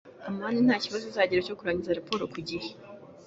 amani 0.27 0.59
nta 0.65 0.75
kibazo 0.83 1.03
azagira 1.07 1.45
cyo 1.47 1.57
kurangiza 1.59 1.97
raporo 1.99 2.23
ku 2.33 2.39
gihe. 2.49 2.69